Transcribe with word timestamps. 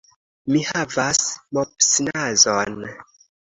Mi 0.53 0.61
havas 0.69 1.19
mopsnazon. 1.59 2.81